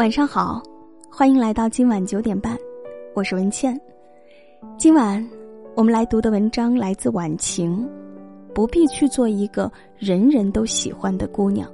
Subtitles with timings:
[0.00, 0.62] 晚上好，
[1.10, 2.56] 欢迎来到今晚九点半，
[3.14, 3.78] 我是文倩。
[4.78, 5.22] 今晚
[5.74, 7.86] 我们来读的文章来自晚晴。
[8.54, 11.70] 不必去做一个人人都喜欢的姑娘。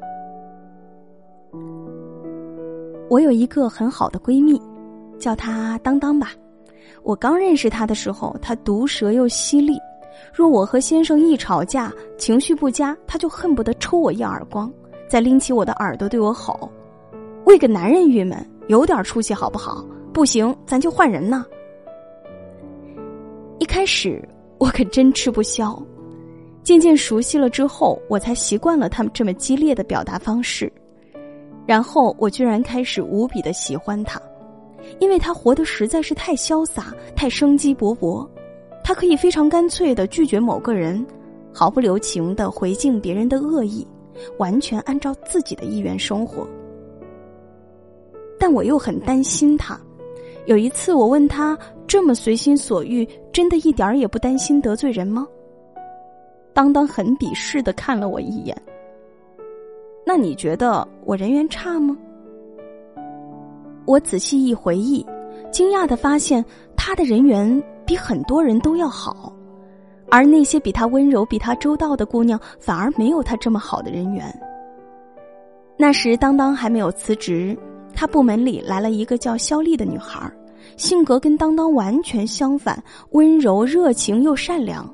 [3.09, 4.61] 我有一个很好的闺蜜，
[5.21, 6.33] 叫她当当吧。
[7.05, 9.79] 我刚认识她的时候，她毒舌又犀利。
[10.35, 14.69] 若我和先生一吵架，情绪不佳，她就恨不得抽我一耳光，
[15.09, 16.69] 再拎起我的耳朵对我吼
[17.47, 18.37] ：“为个男人郁闷，
[18.67, 19.85] 有点出息好不好？
[20.13, 21.47] 不行，咱就换人呢。”
[23.61, 24.23] 一开始
[24.59, 25.81] 我可真吃不消。
[26.65, 30.71] 渐渐熟悉了之后，我才习惯了他们这么激烈的表达方式。
[31.65, 34.21] 然后我居然开始无比的喜欢他，
[34.99, 38.29] 因为他活得实在是太潇洒、太生机勃勃。
[38.83, 41.07] 他可以非常干脆的拒绝某个人，
[41.53, 43.87] 毫不留情的回敬别人的恶意，
[44.39, 46.45] 完全按照自己的意愿生活。
[48.47, 49.77] 但我又很担心他。
[50.45, 55.27] 有一次我问他：“这么随心所欲，真的一点儿也不担心得罪人吗？”
[56.55, 58.57] 当当很鄙视的看了我一眼。
[60.07, 61.99] 那你觉得我人缘差吗？
[63.85, 65.05] 我仔细一回忆，
[65.51, 66.45] 惊讶的发现
[66.77, 69.33] 他的人缘比很多人都要好，
[70.09, 74.25] 而那些比他温柔、比他周到的姑娘，反而没有他这么好的人缘。
[75.77, 77.59] 那时当当还没有辞职，
[77.97, 80.31] 他部门里来了一个叫肖丽的女孩，
[80.77, 82.81] 性格跟当当完全相反，
[83.13, 84.89] 温柔、热情又善良。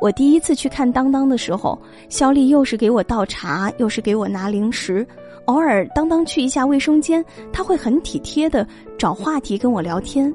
[0.00, 5.06] 我第一次去看当当的时候，肖丽又是给我倒茶，又是给我拿零食。
[5.44, 8.66] 偶尔当当去一下卫生间，他会很体贴的
[8.98, 10.32] 找话题跟我聊天，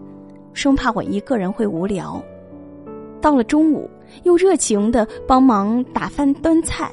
[0.54, 2.22] 生怕我一个人会无聊。
[3.22, 3.90] 到了中午，
[4.24, 6.92] 又热情的帮忙打饭端菜。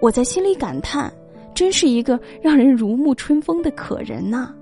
[0.00, 1.12] 我在心里感叹，
[1.58, 4.54] 真是一个让人如沐春风的可人呐。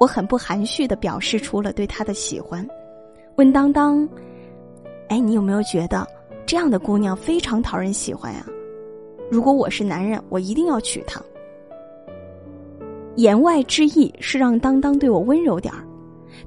[0.00, 2.66] 我很不含蓄的表示出了对他的喜欢，
[3.36, 4.08] 问当当。
[5.08, 6.04] 哎，你有没有觉得
[6.44, 8.44] 这样的姑娘非常讨人喜欢呀？
[9.30, 11.22] 如果我是男人，我一定要娶她。
[13.14, 15.86] 言外之意是让当当对我温柔点儿。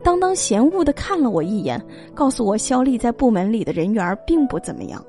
[0.03, 1.81] 当当嫌恶的看了我一眼，
[2.13, 5.01] 告诉我肖丽在部门里的人缘并不怎么样。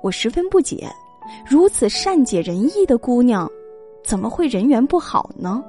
[0.00, 0.88] 我十分不解，
[1.46, 3.50] 如此善解人意的姑娘，
[4.04, 5.62] 怎么会人缘不好呢？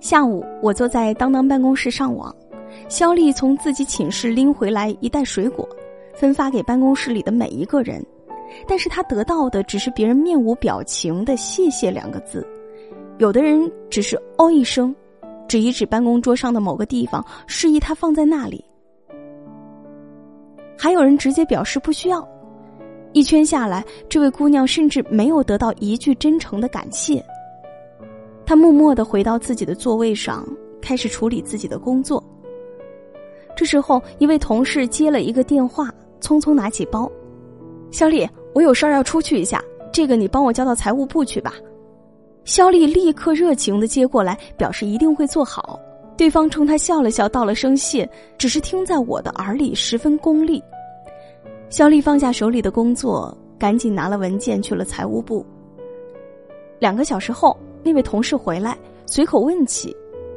[0.00, 2.34] 下午，我坐在当当办公室上网。
[2.88, 5.68] 肖丽从自己寝室拎回来一袋水果，
[6.14, 8.04] 分发给办公室里的每一个人，
[8.66, 12.46] 但是他得到的只是别人面无表情的“谢谢”两个字，
[13.18, 14.94] 有的人只是“哦”一声，
[15.48, 18.64] 指一指办公桌上的某个地方，示意他放在那里，
[20.78, 22.26] 还有人直接表示不需要。
[23.18, 27.20] 一圈下来，这位姑娘甚至没有得到一句真诚的感谢。
[28.46, 30.46] 她默默的回到自己的座位上，
[30.80, 32.22] 开始处理自己的工作。
[33.56, 37.10] 这时候，一位同事接了一个电话，匆匆拿起包
[37.90, 38.24] ：“肖丽，
[38.54, 39.60] 我有事儿要出去一下，
[39.92, 41.54] 这个你帮我交到财务部去吧。”
[42.46, 45.76] 肖丽立刻热情的接过来，表示一定会做好。
[46.16, 48.08] 对方冲他笑了笑，道了声谢，
[48.38, 50.62] 只是听在我的耳里十分功利。
[51.70, 55.44] 肖丽放下手里的工作，赶紧拿了文件去了财务部。
[56.78, 59.94] 两个小时后，那位同事回来，随口问起，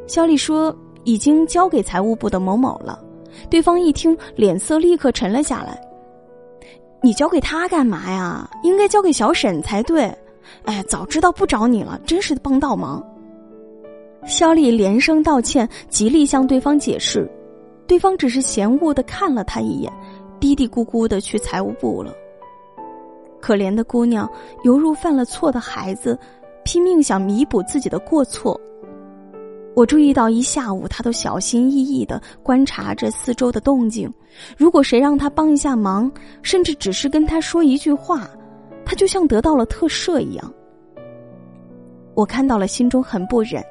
[0.08, 0.76] 肖丽说
[1.06, 3.02] ：“已经交给财务部的某某了。”
[3.50, 5.80] 对方一听，脸色立刻沉了下来。
[7.02, 8.50] 你交给他干嘛呀？
[8.64, 10.14] 应该交给小沈才对。
[10.66, 13.02] 哎，早知道不找你了，真是帮倒忙。
[14.26, 17.30] 肖丽连声道歉，极力向对方解释，
[17.88, 19.92] 对方只是嫌恶的看了他一眼，
[20.42, 22.14] 嘀嘀咕咕的去财务部了。
[23.40, 24.30] 可怜的姑娘
[24.64, 26.18] 犹如犯了错的孩子，
[26.66, 28.60] 拼命想弥补自己的过错。
[29.74, 34.12] 我注意到一下午，他都小心翼翼的观察着四周的动静。
[34.58, 38.28] 如果谁让他帮一下忙，甚至只是跟他说一句话，
[38.84, 40.54] 他就像得到了特赦一样。
[42.16, 43.64] 我看到了，心中很不忍，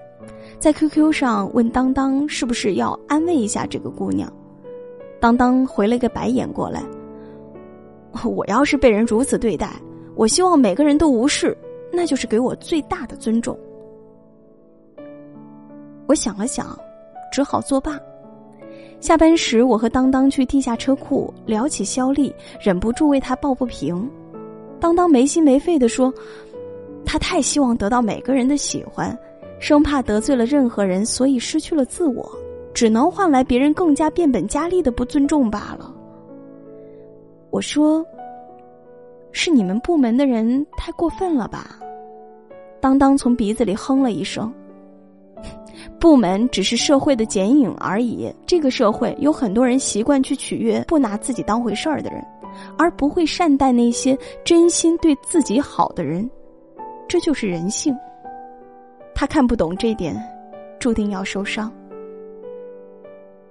[0.58, 4.32] 在 QQ 上问当当是不是要安慰一下这个姑娘。
[5.20, 6.82] 当当回了个白眼过来。
[8.24, 9.70] 我要是被人如此对待，
[10.16, 11.56] 我希望每个人都无视，
[11.92, 13.56] 那就是给我最大的尊重。
[16.06, 16.76] 我想了想，
[17.32, 17.98] 只好作罢。
[18.98, 24.10] 下班时，我和当当去地下车库聊起肖丽，忍不住为他抱不平。
[24.80, 26.12] 当当没心没肺的说
[27.06, 29.16] ：“他太希望得到每个人的喜欢，
[29.58, 32.30] 生怕得罪了任何人，所以失去了自我，
[32.80, 35.94] 只能换来别人更加变本加厉的不尊重罢了。”
[37.52, 38.02] 我说
[39.32, 41.78] ：“是你们部门的人太过分了吧？”
[42.80, 44.50] 当当从鼻子里哼了一声。
[46.00, 48.34] 部门只是社会的剪影而已。
[48.46, 52.24] 这个社会有很多人习惯去取悦不拿自己当回事儿的人，
[52.78, 56.26] 而不会善待那些真心对自己好的人。
[57.06, 57.94] 这就是人性。
[59.14, 60.16] 他看不懂这点，
[60.78, 61.70] 注定要受伤。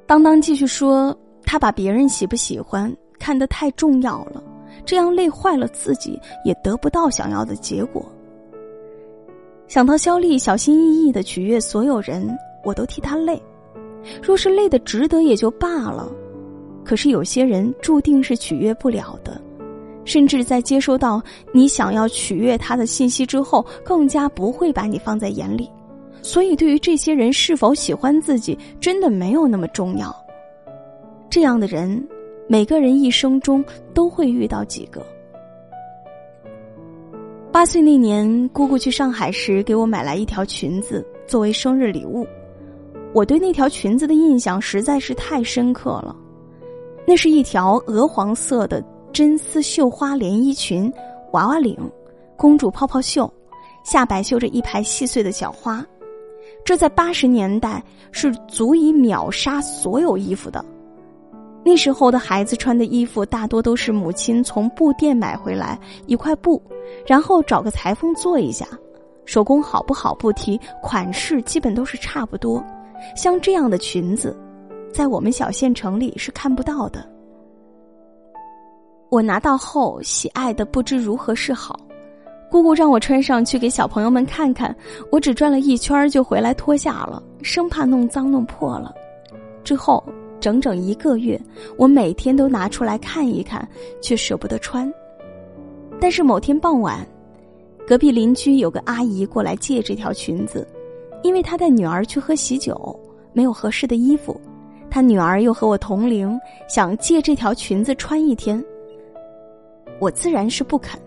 [0.10, 1.16] 当当继续说
[1.46, 4.44] ：“他把别人喜不喜欢看得太重要了，
[4.84, 8.04] 这样累坏了自己，也得不到想要的结果。”
[9.70, 12.28] 想到肖丽小心翼翼的取悦所有人，
[12.66, 13.40] 我都替他累。
[14.20, 16.12] 若是累的值得也就罢了，
[16.84, 19.40] 可是有些人注定是取悦不了的，
[20.06, 21.22] 甚至在接收到
[21.54, 25.70] 你想要取悦他的信息之后，更加不会把你放在眼里。
[26.22, 30.16] 所以，对于这些人是否喜欢自己，真的没有那么重要。
[31.30, 32.08] 这样的人，
[32.48, 33.64] 每个人一生中
[33.94, 35.06] 都会遇到几个。
[37.52, 42.28] 八岁那年，姑姑去上海时给我买来一条裙子作为生日礼物。
[43.14, 46.16] 我对那条裙子的印象实在是太深刻了。
[47.08, 50.92] 那是一条鹅黄色的真丝绣花连衣裙，
[51.32, 51.76] 娃娃领，
[52.38, 53.32] 公主泡泡袖，
[53.84, 55.84] 下摆绣着一排细碎的小花。
[56.64, 60.64] 这在八十年代是足以秒杀所有衣服的。
[61.66, 66.62] 那时候的孩子穿的衣服大多都是母亲从布店买回来一块布，
[67.06, 68.66] 然后找个裁缝做一下，
[69.26, 72.64] 手工好不好不提，款式基本都是差不多。
[73.16, 74.36] 像这样的裙子，
[74.94, 77.06] 在我们小县城里是看不到的。
[79.10, 81.80] 我拿到后喜爱的不知如何是好，
[82.50, 84.76] 姑姑让我穿上去给小朋友们看看，
[85.12, 88.94] 我只转了一圈就回来脱下了，生怕弄脏弄破了。
[89.64, 90.04] 之后。
[90.42, 91.38] 整整一个月，
[91.76, 93.68] 我每天都拿出来看一看，
[94.00, 94.90] 却舍不得穿。
[96.00, 97.06] 但是某天傍晚，
[97.86, 100.66] 隔壁邻居有个阿姨过来借这条裙子，
[101.24, 102.98] 因为她带女儿去喝喜酒，
[103.34, 104.40] 没有合适的衣服，
[104.90, 108.64] 她女儿又和我同龄，想借这条裙子穿一天。
[110.00, 110.98] 我自然是不肯，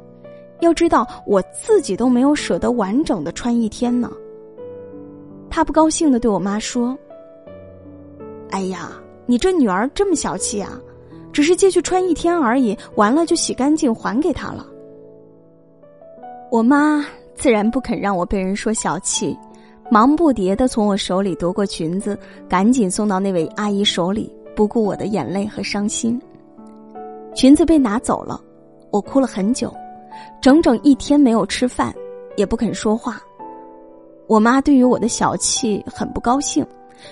[0.62, 4.10] 要知道我自己都没有舍得完整的穿一天呢。
[5.50, 6.98] 他不高兴的对我妈说
[8.50, 8.90] ：“哎呀。”
[9.24, 10.78] 你这女儿这么小气啊！
[11.32, 14.66] 只是借去穿一天而已，完了就洗干净还给她了。
[16.50, 17.06] 我妈
[17.36, 19.38] 自然不肯让我被人说小气，
[19.88, 22.18] 忙不迭的从我手里夺过裙子，
[22.48, 26.20] 赶紧送到那位阿姨手里，不顾我的眼泪和伤心。
[27.34, 28.42] 裙子被拿走了，
[28.90, 29.72] 我哭了很久，
[30.40, 31.94] 整整一天没有吃饭，
[32.36, 33.20] 也不肯说话。
[34.26, 36.66] 我妈对于我的小气很不高兴。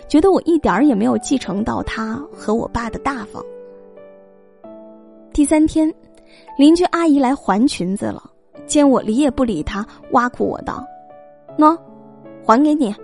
[0.07, 3.45] 觉得我一点儿也没有继承到她和我爸的大方。
[5.33, 5.93] 第三天，
[6.57, 8.23] 邻居阿姨来还裙子了，
[8.69, 10.87] 见我理也不理她，挖苦我道
[11.59, 11.77] ：“喏，
[12.45, 12.95] 还给你，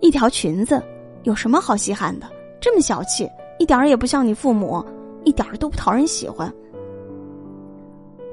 [0.00, 0.82] 一条裙子，
[1.22, 2.26] 有什么好稀罕的？
[2.60, 3.26] 这么小气，
[3.58, 4.84] 一点儿也不像你父母，
[5.24, 6.52] 一点都不讨人喜欢。”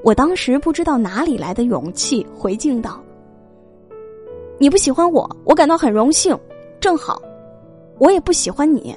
[0.02, 3.02] 我当时不知道哪里来的勇气，回敬道
[4.58, 6.38] ：“你不喜欢我，我感到很荣幸，
[6.80, 7.20] 正好。”
[7.98, 8.94] 我也不喜欢你，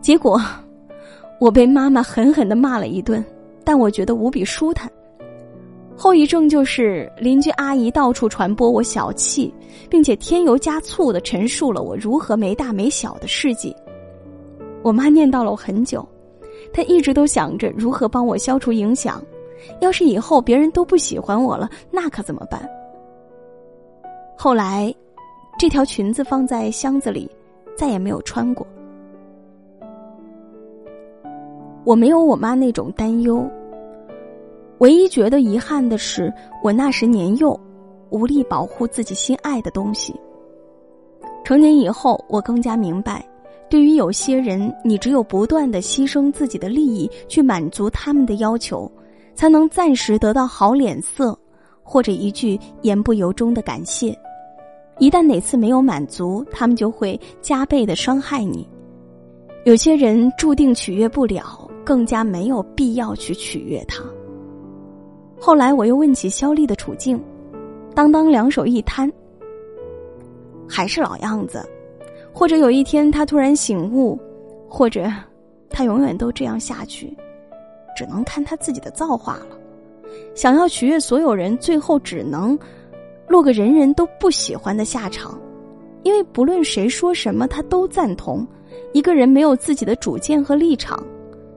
[0.00, 0.40] 结果
[1.38, 3.22] 我被妈妈狠狠的骂了一顿，
[3.62, 4.90] 但我觉得无比舒坦。
[5.94, 9.52] 后遗症就是邻居阿姨到处传播我小气，
[9.90, 13.76] 并且添油加醋的陈述了我如何没大没小的事迹。
[14.82, 16.08] 我妈念叨了我很久，
[16.72, 19.22] 他一直都想着如何帮我消除影响。
[19.80, 22.68] 要是以后别人都不喜欢我了，那可怎么办？
[24.36, 24.94] 后来。
[25.58, 27.30] 这条裙子放在箱子里，
[27.76, 28.66] 再也没有穿过。
[31.84, 33.46] 我没有我妈那种担忧，
[34.78, 37.60] 唯一觉得遗憾的是，我那时年幼，
[38.08, 40.18] 无力保护自己心爱的东西。
[41.44, 43.22] 成年以后，我更加明白，
[43.70, 48.90] 对于有些人，你只有不断的牺牲自己的利益，去满足他们的要求，
[49.32, 51.38] 才能暂时得到好脸色，
[51.84, 54.12] 或者一句言不由衷的感谢。
[54.98, 58.68] 一旦哪次没有满足，他们就会加倍的伤害你。
[59.64, 64.04] 有些人注定取悦不了，更加没有必要去取悦他。
[65.38, 67.22] 后来我又问起肖丽的处境，
[67.94, 69.10] 当当两手一摊，
[70.68, 71.64] 还是老样子，
[72.32, 74.18] 或者有一天他突然醒悟，
[74.68, 75.10] 或者
[75.68, 77.16] 他永远都这样下去，
[77.96, 79.58] 只能看他自己的造化了。
[80.34, 82.58] 想要取悦所有人，最后只能。
[83.28, 85.40] 落个人人都不喜欢的下场，
[86.02, 88.44] 因为不论谁说什么，他都赞同。
[88.92, 91.00] 一个人没有自己的主见和立场，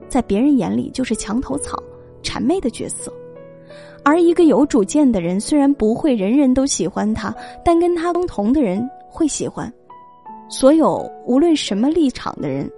[0.08, 1.76] 在别人眼里就是墙头草、
[2.22, 3.12] 谄媚的角色。
[4.04, 9.72] 而一个有主见的人，虽然不会人人都喜欢他，但跟他相同的人会喜欢。
[10.48, 12.70] 所有无论什么立场的人，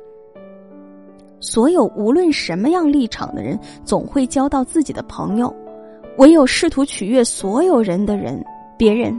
[1.40, 5.54] 所有无论什么样立场的人，总会交到自己的朋友。
[6.18, 8.42] 唯有试图取悦所有人的人，
[8.78, 9.14] 别人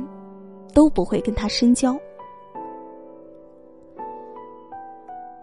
[0.73, 1.95] 都不会跟他深交。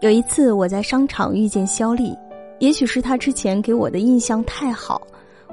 [0.01, 2.13] 有一次，我在商场遇见肖丽，
[2.59, 5.01] 也许是他之前给我的印象太好，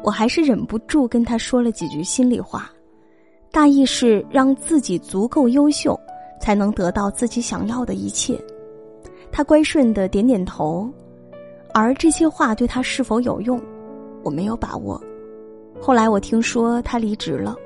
[0.03, 2.69] 我还是忍不住跟他说了几句心里话，
[3.53, 5.99] 大意是让自己足够优秀，
[6.43, 8.37] 才能得到自己想要的一切。
[9.31, 10.91] 他乖顺的点点头，
[11.73, 13.63] 而这些话对他是否有用，
[14.25, 15.01] 我没有把握。
[15.81, 17.57] 后来我听说他离职了，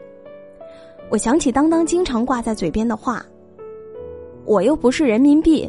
[1.09, 3.25] 我想起当当经常挂在嘴边的话
[4.45, 5.67] ：“我又不是人民币。”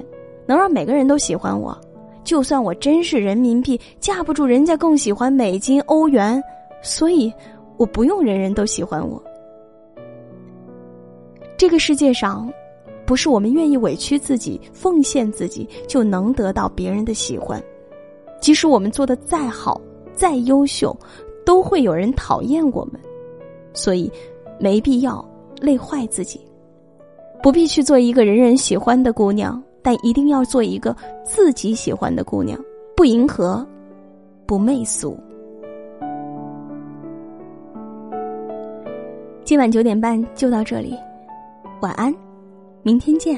[0.49, 1.77] 能让每个人都喜欢我，
[2.23, 6.41] 就算我真是人民币，架不住人家更喜欢美金、欧元，
[6.81, 7.33] 所以
[7.75, 9.21] 我不用人人都喜欢我。
[11.57, 12.49] 这个世界上，
[13.07, 17.63] 不是我们愿意委屈自己、奉献自己就能得到别人的喜欢，
[18.41, 19.81] 即使我们做的再好、
[20.13, 20.95] 再优秀，
[21.45, 22.99] 都会有人讨厌我们，
[23.73, 24.11] 所以
[24.59, 25.25] 没必要
[25.61, 26.41] 累坏自己，
[27.41, 29.63] 不必去做一个人人喜欢的姑娘。
[29.79, 32.59] 但一定要做一个自己喜欢的姑娘，
[32.93, 33.65] 不迎合，
[34.45, 35.17] 不媚俗。
[39.45, 40.93] 今晚九点半就到这里，
[41.79, 42.13] 晚安，
[42.87, 43.37] 明天见。